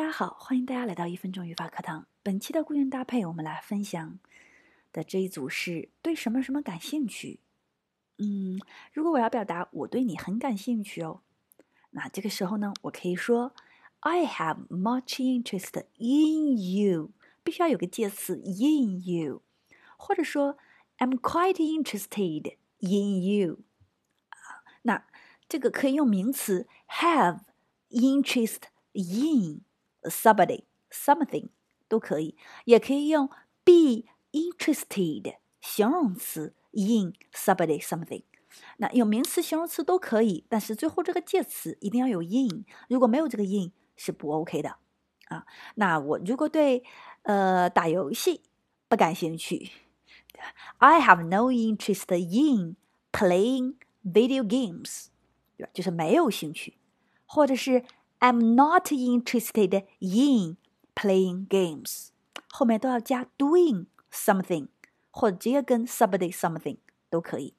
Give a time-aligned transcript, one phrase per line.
[0.00, 2.06] 大家好，欢迎大家来到一分钟语法课堂。
[2.22, 4.18] 本期的固定搭配，我们来分享
[4.94, 7.40] 的这一组是对什么什么感兴趣。
[8.16, 8.58] 嗯，
[8.94, 11.20] 如果我要表达我对你很感兴趣哦，
[11.90, 13.54] 那这个时候呢，我可以说
[13.98, 17.10] I have much interest in you，
[17.44, 19.42] 必须要有个介词 in you，
[19.98, 20.56] 或者说
[20.96, 23.58] I'm quite interested in you。
[24.30, 25.04] 啊，那
[25.46, 27.40] 这个可以用名词 have
[27.90, 28.60] interest
[28.94, 29.60] in。
[30.02, 31.48] Somebody something
[31.88, 33.28] 都可以，也可以用
[33.64, 38.22] be interested 形容词 in somebody something。
[38.78, 44.76] 那有名词、形容词都可以，但是最后这个介词一定要有 in，如果没有这个 in 是不 OK 的
[45.26, 45.46] 啊。
[45.76, 46.82] 那我如果对
[47.22, 48.42] 呃打游戏
[48.88, 49.70] 不感兴趣
[50.78, 52.76] ，I have no interest in
[53.12, 53.74] playing
[54.04, 55.06] video games，
[55.56, 55.70] 对吧？
[55.72, 56.78] 就是没有兴趣，
[57.26, 57.84] 或者是。
[58.19, 60.57] I'm not interested in
[60.95, 62.09] playing games，
[62.51, 64.67] 后面都要加 doing something，
[65.11, 66.77] 或者直接跟 somebody something
[67.09, 67.53] 都可以。